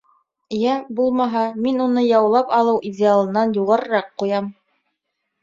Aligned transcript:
Йә, 0.59 0.77
булмаһа, 0.99 1.43
мин 1.65 1.83
уны 1.85 2.05
яулап 2.05 2.57
алыу 2.61 2.81
идеалынан 2.91 3.55
юғарыраҡ 3.61 4.11
ҡуям. 4.25 4.51